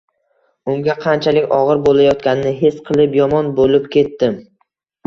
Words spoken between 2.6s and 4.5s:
his qilib, yomon bo`lib ketdim